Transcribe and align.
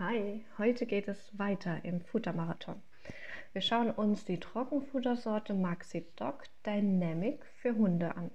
Hi, 0.00 0.44
heute 0.58 0.86
geht 0.86 1.08
es 1.08 1.36
weiter 1.36 1.84
im 1.84 2.00
Futtermarathon. 2.00 2.80
Wir 3.52 3.62
schauen 3.62 3.90
uns 3.90 4.24
die 4.24 4.38
Trockenfuttersorte 4.38 5.54
Maxi 5.54 6.06
Dog 6.14 6.44
Dynamic 6.64 7.44
für 7.60 7.74
Hunde 7.74 8.14
an. 8.14 8.30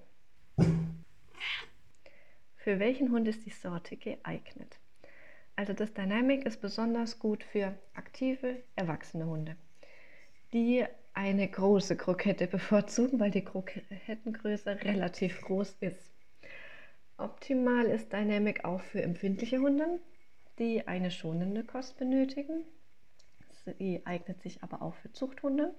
Für 2.56 2.78
welchen 2.78 3.10
Hund 3.12 3.26
ist 3.28 3.46
die 3.46 3.50
Sorte 3.50 3.96
geeignet? 3.96 4.78
Also 5.56 5.72
das 5.72 5.94
Dynamic 5.94 6.44
ist 6.44 6.60
besonders 6.60 7.18
gut 7.18 7.42
für 7.42 7.74
aktive, 7.94 8.62
erwachsene 8.76 9.24
Hunde, 9.24 9.56
die 10.52 10.84
eine 11.14 11.48
große 11.48 11.96
Krokette 11.96 12.46
bevorzugen, 12.58 13.18
weil 13.18 13.30
die 13.30 13.44
Krokettengröße 13.44 14.84
relativ 14.84 15.40
groß 15.40 15.78
ist. 15.80 16.12
Optimal 17.16 17.86
ist 17.86 18.12
Dynamic 18.12 18.66
auch 18.66 18.82
für 18.82 19.00
empfindliche 19.00 19.60
Hunde, 19.60 19.98
die 20.58 20.86
eine 20.86 21.10
schonende 21.10 21.64
Kost 21.64 21.96
benötigen. 21.98 22.64
Sie 23.64 24.02
eignet 24.04 24.42
sich 24.42 24.62
aber 24.62 24.82
auch 24.82 24.94
für 24.94 25.12
Zuchthunde. 25.12 25.74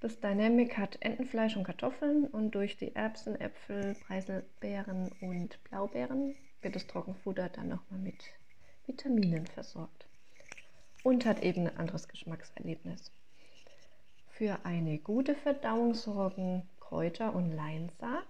Das 0.00 0.20
Dynamic 0.20 0.78
hat 0.78 0.96
Entenfleisch 1.00 1.56
und 1.56 1.64
Kartoffeln 1.64 2.26
und 2.26 2.54
durch 2.54 2.76
die 2.76 2.94
Erbsen, 2.94 3.38
Äpfel, 3.38 3.94
Preiselbeeren 4.06 5.10
und 5.20 5.62
Blaubeeren 5.64 6.34
wird 6.62 6.74
das 6.74 6.86
Trockenfutter 6.86 7.48
dann 7.50 7.68
nochmal 7.68 8.00
mit 8.00 8.24
Vitaminen 8.86 9.46
versorgt 9.46 10.06
und 11.02 11.26
hat 11.26 11.42
eben 11.42 11.66
ein 11.66 11.76
anderes 11.76 12.08
Geschmackserlebnis. 12.08 13.12
Für 14.30 14.64
eine 14.64 14.98
gute 14.98 15.34
Verdauung 15.34 15.94
sorgen 15.94 16.68
Kräuter 16.80 17.34
und 17.34 17.52
Leinsaat 17.52 18.29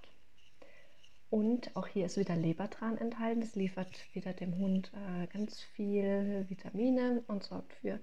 und 1.30 1.76
auch 1.76 1.86
hier 1.86 2.06
ist 2.06 2.16
wieder 2.18 2.34
Lebertran 2.34 2.98
enthalten. 2.98 3.40
Das 3.40 3.54
liefert 3.54 3.96
wieder 4.14 4.32
dem 4.32 4.58
Hund 4.58 4.90
äh, 4.94 5.28
ganz 5.28 5.62
viel 5.62 6.44
Vitamine 6.48 7.22
und 7.28 7.44
sorgt 7.44 7.72
für, 7.74 8.00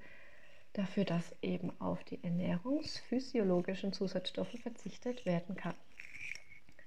dafür, 0.71 1.03
dass 1.03 1.35
eben 1.41 1.71
auf 1.81 2.03
die 2.05 2.23
ernährungsphysiologischen 2.23 3.91
Zusatzstoffe 3.91 4.57
verzichtet 4.61 5.25
werden 5.25 5.57
kann. 5.57 5.75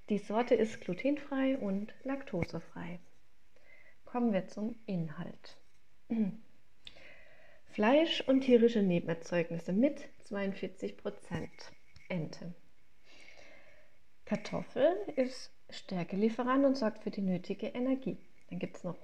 Die 0.09 0.19
Sorte 0.19 0.55
ist 0.55 0.81
glutenfrei 0.81 1.59
und 1.59 1.93
laktosefrei. 2.05 2.99
Kommen 4.07 4.33
wir 4.33 4.49
zum 4.49 4.77
Inhalt. 4.87 5.59
Fleisch 7.67 8.23
und 8.27 8.41
tierische 8.41 8.83
Nebenerzeugnisse 8.83 9.73
mit 9.73 10.09
42% 10.29 11.49
Ente. 12.09 12.55
Kartoffel 14.31 14.97
ist 15.17 15.51
Stärkelieferant 15.71 16.65
und 16.65 16.77
sorgt 16.77 17.03
für 17.03 17.11
die 17.11 17.21
nötige 17.21 17.67
Energie. 17.67 18.17
Dann 18.49 18.61
gibt 18.61 18.77
es 18.77 18.85
noch 18.85 18.97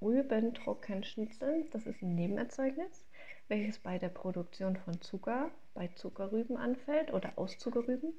Rübentrockenschnitzel, 0.00 1.68
das 1.70 1.84
ist 1.84 2.00
ein 2.00 2.14
Nebenerzeugnis, 2.14 3.06
welches 3.48 3.78
bei 3.78 3.98
der 3.98 4.08
Produktion 4.08 4.78
von 4.78 4.98
Zucker 5.02 5.50
bei 5.74 5.88
Zuckerrüben 5.88 6.56
anfällt 6.56 7.12
oder 7.12 7.34
aus 7.36 7.58
Zuckerrüben. 7.58 8.14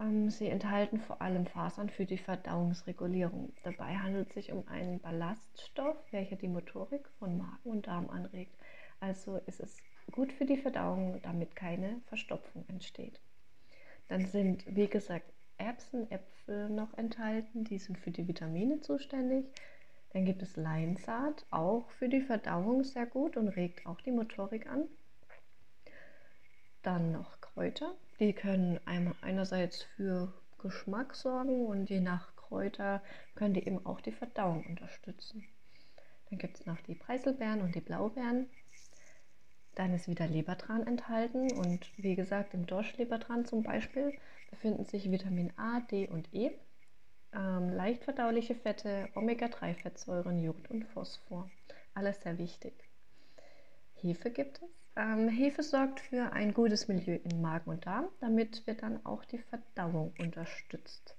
Ähm, 0.00 0.30
sie 0.30 0.48
enthalten 0.48 1.00
vor 1.00 1.20
allem 1.20 1.44
Fasern 1.44 1.90
für 1.90 2.06
die 2.06 2.16
Verdauungsregulierung. 2.16 3.52
Dabei 3.62 3.94
handelt 3.94 4.28
es 4.28 4.34
sich 4.36 4.52
um 4.52 4.66
einen 4.68 5.00
Ballaststoff, 5.00 5.98
welcher 6.12 6.36
die 6.36 6.48
Motorik 6.48 7.10
von 7.18 7.36
Magen 7.36 7.70
und 7.72 7.88
Darm 7.88 8.08
anregt. 8.08 8.56
Also 9.00 9.36
ist 9.44 9.60
es 9.60 9.76
gut 10.12 10.32
für 10.32 10.46
die 10.46 10.56
Verdauung, 10.56 11.20
damit 11.20 11.54
keine 11.54 12.00
Verstopfung 12.06 12.64
entsteht. 12.68 13.20
Dann 14.08 14.26
sind, 14.26 14.64
wie 14.74 14.88
gesagt, 14.88 15.32
Erbsen, 15.58 16.10
Äpfel 16.10 16.68
noch 16.70 16.94
enthalten. 16.94 17.64
Die 17.64 17.78
sind 17.78 17.98
für 17.98 18.10
die 18.10 18.28
Vitamine 18.28 18.80
zuständig. 18.80 19.46
Dann 20.12 20.24
gibt 20.24 20.42
es 20.42 20.56
Leinsaat, 20.56 21.44
auch 21.50 21.90
für 21.90 22.08
die 22.08 22.22
Verdauung 22.22 22.84
sehr 22.84 23.06
gut 23.06 23.36
und 23.36 23.48
regt 23.48 23.86
auch 23.86 24.00
die 24.00 24.12
Motorik 24.12 24.66
an. 24.66 24.84
Dann 26.82 27.12
noch 27.12 27.40
Kräuter. 27.40 27.94
Die 28.20 28.32
können 28.32 28.80
einerseits 28.86 29.82
für 29.82 30.32
Geschmack 30.58 31.14
sorgen 31.14 31.66
und 31.66 31.90
je 31.90 32.00
nach 32.00 32.34
Kräuter 32.36 33.02
können 33.34 33.54
die 33.54 33.66
eben 33.66 33.84
auch 33.84 34.00
die 34.00 34.12
Verdauung 34.12 34.64
unterstützen. 34.66 35.44
Dann 36.30 36.38
gibt 36.38 36.60
es 36.60 36.66
noch 36.66 36.80
die 36.80 36.94
Preiselbeeren 36.94 37.60
und 37.60 37.74
die 37.74 37.80
Blaubeeren. 37.80 38.48
Dann 39.76 39.94
ist 39.94 40.08
wieder 40.08 40.26
Lebertran 40.26 40.86
enthalten 40.86 41.52
und 41.52 41.92
wie 41.98 42.16
gesagt 42.16 42.54
im 42.54 42.66
Dorschlebertran 42.66 43.44
zum 43.44 43.62
Beispiel 43.62 44.12
befinden 44.50 44.84
sich 44.84 45.10
Vitamin 45.10 45.52
A, 45.56 45.80
D 45.80 46.08
und 46.08 46.32
E, 46.32 46.50
ähm, 47.34 47.70
leicht 47.70 48.02
verdauliche 48.04 48.54
Fette, 48.54 49.08
Omega-3-Fettsäuren, 49.14 50.42
Jod 50.42 50.70
und 50.70 50.86
Phosphor. 50.86 51.50
Alles 51.94 52.22
sehr 52.22 52.38
wichtig. 52.38 52.72
Hefe 53.94 54.30
gibt 54.30 54.62
es. 54.62 54.68
Ähm, 54.96 55.28
Hefe 55.28 55.62
sorgt 55.62 56.00
für 56.00 56.32
ein 56.32 56.54
gutes 56.54 56.88
Milieu 56.88 57.18
in 57.22 57.42
Magen 57.42 57.68
und 57.68 57.84
Darm, 57.84 58.08
damit 58.20 58.66
wird 58.66 58.82
dann 58.82 59.04
auch 59.04 59.26
die 59.26 59.38
Verdauung 59.38 60.14
unterstützt. 60.18 61.16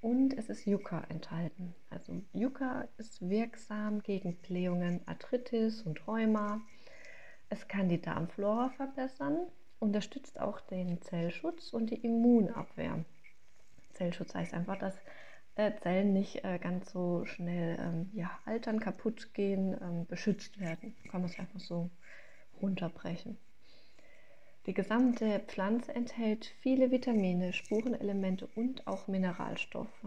Und 0.00 0.32
es 0.38 0.48
ist 0.48 0.64
Yucca 0.64 1.04
enthalten. 1.08 1.74
Also 1.90 2.22
Yucca 2.32 2.88
ist 2.96 3.28
wirksam 3.28 4.00
gegen 4.02 4.36
Blähungen, 4.36 5.00
Arthritis 5.06 5.82
und 5.82 6.06
Rheuma. 6.06 6.62
Es 7.50 7.66
kann 7.68 7.88
die 7.88 8.00
Darmflora 8.00 8.70
verbessern 8.70 9.46
unterstützt 9.80 10.40
auch 10.40 10.60
den 10.60 11.00
Zellschutz 11.02 11.72
und 11.72 11.90
die 11.90 12.02
Immunabwehr. 12.04 13.04
Zellschutz 13.94 14.34
heißt 14.34 14.54
einfach, 14.54 14.78
dass 14.78 14.94
äh, 15.54 15.72
Zellen 15.82 16.12
nicht 16.12 16.44
äh, 16.44 16.58
ganz 16.58 16.90
so 16.90 17.24
schnell 17.26 17.78
ähm, 17.80 18.10
ja, 18.14 18.30
altern, 18.44 18.80
kaputt 18.80 19.34
gehen, 19.34 19.76
ähm, 19.80 20.06
beschützt 20.06 20.60
werden. 20.60 20.94
Kann 21.10 21.22
man 21.22 21.30
es 21.30 21.38
einfach 21.38 21.60
so 21.60 21.90
runterbrechen. 22.60 23.38
Die 24.66 24.74
gesamte 24.74 25.40
Pflanze 25.40 25.94
enthält 25.94 26.46
viele 26.60 26.90
Vitamine, 26.90 27.52
Spurenelemente 27.52 28.48
und 28.54 28.86
auch 28.86 29.08
Mineralstoffe. 29.08 30.04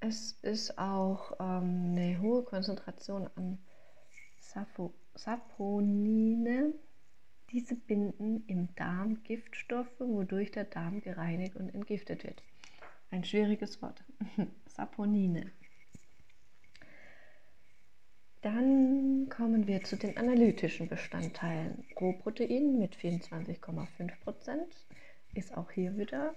Es 0.00 0.32
ist 0.42 0.78
auch 0.78 1.32
ähm, 1.40 1.96
eine 1.96 2.20
hohe 2.20 2.42
Konzentration 2.42 3.28
an 3.36 3.58
Saponine, 5.16 6.74
diese 7.50 7.74
binden 7.74 8.44
im 8.46 8.74
Darm 8.76 9.22
Giftstoffe, 9.22 9.98
wodurch 9.98 10.50
der 10.50 10.64
Darm 10.64 11.00
gereinigt 11.00 11.56
und 11.56 11.74
entgiftet 11.74 12.24
wird. 12.24 12.42
Ein 13.10 13.24
schwieriges 13.24 13.80
Wort. 13.82 14.04
Saponine. 14.66 15.50
Dann 18.42 19.28
kommen 19.28 19.66
wir 19.66 19.82
zu 19.82 19.96
den 19.96 20.16
analytischen 20.16 20.88
Bestandteilen. 20.88 21.84
Rohprotein 22.00 22.78
mit 22.78 22.94
24,5% 22.94 24.58
ist 25.34 25.56
auch 25.56 25.70
hier 25.70 25.96
wieder 25.96 26.34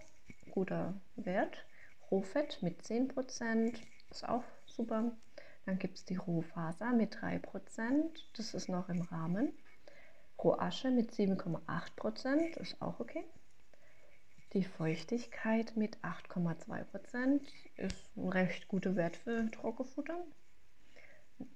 guter 0.51 0.99
Wert. 1.15 1.65
Rohfett 2.09 2.63
mit 2.63 2.81
10% 2.81 3.75
ist 4.09 4.27
auch 4.27 4.43
super. 4.65 5.11
Dann 5.69 5.77
gibt 5.77 5.99
es 5.99 6.05
die 6.05 6.15
Rohfaser 6.15 6.93
mit 6.93 7.17
3%, 7.17 8.01
das 8.35 8.55
ist 8.55 8.69
noch 8.69 8.89
im 8.89 9.03
Rahmen. 9.03 9.53
Rohasche 10.43 10.89
mit 10.89 11.11
7,8% 11.11 12.57
ist 12.57 12.81
auch 12.81 12.99
okay. 12.99 13.23
Die 14.53 14.63
Feuchtigkeit 14.63 15.77
mit 15.77 15.99
8,2% 15.99 17.41
ist 17.75 18.17
ein 18.17 18.29
recht 18.29 18.67
guter 18.67 18.95
Wert 18.95 19.17
für 19.17 19.51
Trockenfutter. 19.51 20.17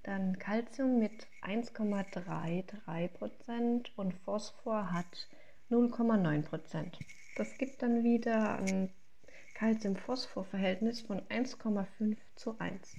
Dann 0.04 0.38
Calcium 0.38 1.00
mit 1.00 1.26
1,33% 1.42 3.88
und 3.96 4.14
Phosphor 4.14 4.92
hat 4.92 5.26
0,9% 5.70 6.92
Das 7.36 7.58
gibt 7.58 7.82
dann 7.82 8.04
wieder 8.04 8.60
ein 8.60 8.92
Calcium-Phosphor-Verhältnis 9.54 11.00
von 11.00 11.20
1,5 11.22 12.16
zu 12.36 12.56
1. 12.60 12.94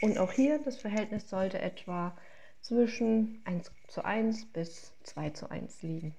Und 0.00 0.18
auch 0.18 0.32
hier 0.32 0.58
das 0.58 0.76
Verhältnis 0.76 1.28
sollte 1.28 1.60
etwa 1.60 2.16
zwischen 2.60 3.40
1 3.44 3.70
zu 3.88 4.04
1 4.04 4.46
bis 4.52 4.92
2 5.04 5.30
zu 5.30 5.50
1 5.50 5.82
liegen. 5.82 6.14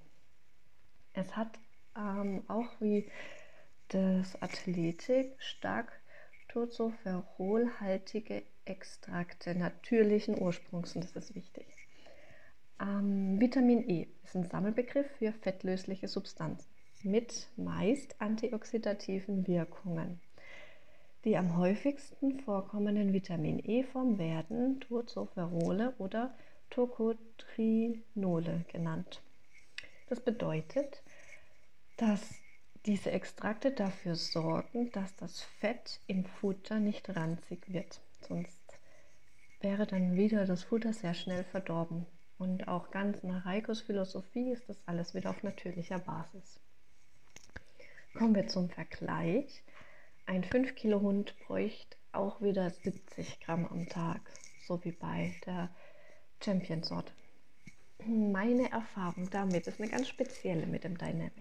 Es 1.14 1.36
hat 1.36 1.60
ähm, 1.96 2.44
auch 2.48 2.70
wie 2.80 3.10
das 3.90 4.42
Athletik 4.42 5.36
stark 5.40 5.92
tozopherolhaltige 6.50 8.44
Extrakte 8.66 9.56
natürlichen 9.56 10.40
Ursprungs 10.42 10.96
und 10.96 11.04
das 11.04 11.16
ist 11.16 11.36
wichtig. 11.36 11.66
Ähm, 12.80 13.40
Vitamin 13.40 13.88
E 13.90 14.08
ist 14.24 14.36
ein 14.36 14.46
Sammelbegriff 14.46 15.08
für 15.18 15.32
fettlösliche 15.32 16.08
Substanzen 16.08 16.68
mit 17.04 17.50
meist 17.56 18.20
antioxidativen 18.20 19.48
Wirkungen. 19.48 20.20
Die 21.28 21.36
am 21.36 21.58
häufigsten 21.58 22.40
vorkommenden 22.40 23.12
Vitamin 23.12 23.60
E-Formen 23.60 24.18
werden 24.18 24.80
Tocopherole 24.80 25.94
oder 25.98 26.34
Tocotrinole 26.70 28.64
genannt. 28.72 29.22
Das 30.08 30.22
bedeutet, 30.22 31.04
dass 31.98 32.34
diese 32.86 33.12
Extrakte 33.12 33.72
dafür 33.72 34.16
sorgen, 34.16 34.90
dass 34.94 35.18
das 35.18 35.42
Fett 35.42 36.00
im 36.08 36.24
Futter 36.24 36.80
nicht 36.80 37.14
ranzig 37.14 37.74
wird. 37.74 38.00
Sonst 38.22 38.80
wäre 39.60 39.86
dann 39.86 40.16
wieder 40.16 40.46
das 40.46 40.64
Futter 40.64 40.94
sehr 40.94 41.14
schnell 41.14 41.44
verdorben. 41.44 42.06
Und 42.38 42.70
auch 42.70 42.90
ganz 42.90 43.22
nach 43.24 43.46
Reikos 43.46 43.82
Philosophie 43.82 44.54
ist 44.54 44.70
das 44.70 44.78
alles 44.86 45.14
wieder 45.14 45.32
auf 45.32 45.44
natürlicher 45.44 46.00
Basis. 46.00 46.62
Kommen 48.14 48.34
wir 48.34 48.48
zum 48.48 48.70
Vergleich. 48.70 49.66
Ein 50.30 50.44
5 50.44 50.76
Kilo 50.76 51.00
Hund 51.00 51.34
bräuchte 51.48 51.96
auch 52.12 52.42
wieder 52.42 52.70
70 52.70 53.40
Gramm 53.40 53.66
am 53.66 53.88
Tag, 53.88 54.20
so 54.68 54.84
wie 54.84 54.92
bei 54.92 55.34
der 55.46 55.70
Champion-Sorte. 56.44 57.14
Meine 58.06 58.70
Erfahrung 58.70 59.30
damit 59.30 59.68
ist 59.68 59.80
eine 59.80 59.90
ganz 59.90 60.10
spezielle 60.10 60.68
mit 60.68 60.84
dem 60.84 60.98
Dynamic. 60.98 61.32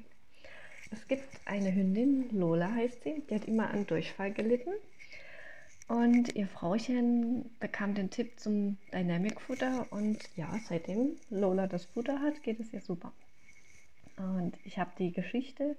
Es 0.92 1.08
gibt 1.08 1.24
eine 1.46 1.74
Hündin, 1.74 2.30
Lola 2.30 2.72
heißt 2.72 3.02
sie, 3.02 3.24
die 3.28 3.34
hat 3.34 3.46
immer 3.46 3.70
an 3.70 3.88
Durchfall 3.88 4.32
gelitten. 4.32 4.72
Und 5.88 6.36
ihr 6.36 6.46
Frauchen 6.46 7.56
bekam 7.58 7.96
den 7.96 8.10
Tipp 8.10 8.38
zum 8.38 8.78
Dynamic 8.92 9.40
Futter 9.40 9.88
und 9.90 10.18
ja, 10.36 10.60
seitdem 10.68 11.16
Lola 11.28 11.66
das 11.66 11.86
Futter 11.86 12.20
hat, 12.20 12.40
geht 12.44 12.60
es 12.60 12.72
ihr 12.72 12.80
super. 12.80 13.12
Und 14.16 14.56
ich 14.62 14.78
habe 14.78 14.92
die 14.96 15.10
Geschichte 15.12 15.76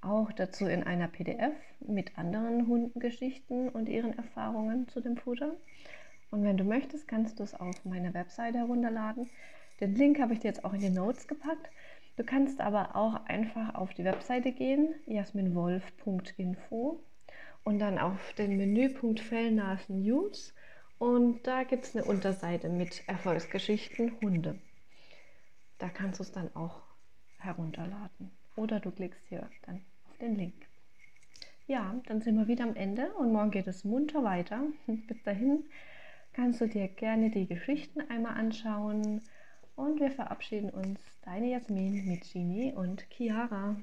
auch 0.00 0.32
dazu 0.32 0.66
in 0.66 0.82
einer 0.82 1.08
PDF 1.08 1.54
mit 1.80 2.16
anderen 2.18 2.66
Hundengeschichten 2.66 3.68
und 3.68 3.88
ihren 3.88 4.16
Erfahrungen 4.16 4.88
zu 4.88 5.00
dem 5.00 5.16
Futter. 5.16 5.56
Und 6.30 6.44
wenn 6.44 6.56
du 6.56 6.64
möchtest, 6.64 7.08
kannst 7.08 7.38
du 7.38 7.42
es 7.42 7.54
auf 7.54 7.84
meine 7.84 8.14
Webseite 8.14 8.58
herunterladen. 8.58 9.30
Den 9.80 9.94
Link 9.94 10.20
habe 10.20 10.32
ich 10.32 10.40
dir 10.40 10.48
jetzt 10.48 10.64
auch 10.64 10.72
in 10.72 10.80
die 10.80 10.90
Notes 10.90 11.28
gepackt. 11.28 11.70
Du 12.16 12.24
kannst 12.24 12.60
aber 12.60 12.96
auch 12.96 13.26
einfach 13.26 13.74
auf 13.74 13.92
die 13.94 14.04
Webseite 14.04 14.52
gehen, 14.52 14.94
jasminwolf.info 15.06 17.00
und 17.64 17.78
dann 17.78 17.98
auf 17.98 18.32
den 18.34 18.56
Menüpunkt 18.56 19.20
Fellnasen 19.20 20.02
News 20.02 20.54
und 20.98 21.46
da 21.46 21.64
gibt 21.64 21.84
es 21.84 21.94
eine 21.94 22.06
Unterseite 22.06 22.70
mit 22.70 23.06
Erfolgsgeschichten 23.06 24.18
Hunde. 24.22 24.58
Da 25.78 25.90
kannst 25.90 26.20
du 26.20 26.22
es 26.22 26.32
dann 26.32 26.54
auch 26.56 26.80
herunterladen 27.38 28.30
oder 28.56 28.80
du 28.80 28.90
klickst 28.90 29.26
hier 29.28 29.48
dann 29.66 29.82
auf 30.08 30.16
den 30.18 30.34
Link. 30.36 30.54
Ja, 31.66 32.00
dann 32.06 32.20
sind 32.20 32.36
wir 32.36 32.48
wieder 32.48 32.64
am 32.64 32.76
Ende 32.76 33.12
und 33.14 33.32
morgen 33.32 33.50
geht 33.50 33.66
es 33.66 33.84
munter 33.84 34.24
weiter. 34.24 34.62
Bis 34.86 35.22
dahin 35.22 35.64
kannst 36.32 36.60
du 36.60 36.68
dir 36.68 36.88
gerne 36.88 37.30
die 37.30 37.46
Geschichten 37.46 38.00
einmal 38.08 38.34
anschauen 38.34 39.22
und 39.74 40.00
wir 40.00 40.10
verabschieden 40.10 40.70
uns, 40.70 41.00
deine 41.22 41.50
Jasmin 41.50 42.06
mit 42.06 42.32
Genie 42.32 42.72
und 42.72 43.06
Chiara. 43.10 43.76